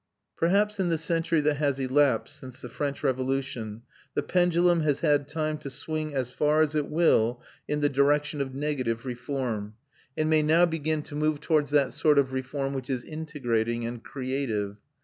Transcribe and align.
Perhaps 0.35 0.79
in 0.79 0.89
the 0.89 0.97
century 0.97 1.41
that 1.41 1.57
has 1.57 1.77
elapsed 1.79 2.39
since 2.39 2.59
the 2.59 2.69
French 2.69 3.03
Revolution 3.03 3.83
the 4.15 4.23
pendulum 4.23 4.79
has 4.81 5.01
had 5.01 5.27
time 5.27 5.59
to 5.59 5.69
swing 5.69 6.15
as 6.15 6.31
far 6.31 6.61
as 6.61 6.73
it 6.73 6.87
will 6.89 7.39
in 7.67 7.81
the 7.81 7.87
direction 7.87 8.41
of 8.41 8.55
negative 8.55 9.05
reform, 9.05 9.75
and 10.17 10.27
may 10.27 10.41
now 10.41 10.65
begin 10.65 11.03
to 11.03 11.15
move 11.15 11.39
towards 11.39 11.69
that 11.69 11.93
sort 11.93 12.17
of 12.17 12.33
reform 12.33 12.73
which 12.73 12.89
is 12.89 13.03
integrating 13.05 13.85
and 13.85 14.03
creative. 14.03 14.77